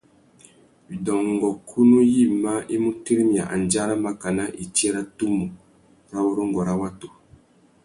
Widôngôkunú 0.87 1.97
yïmá 2.13 2.53
i 2.73 2.75
mu 2.83 2.91
tirimiya 3.03 3.43
andjara 3.55 3.93
makana 4.05 4.43
itsi 4.63 4.85
râ 4.93 5.01
tumu 5.17 5.45
râ 6.11 6.19
urrôngô 6.27 6.61
râ 6.67 6.73
watu. 6.81 7.07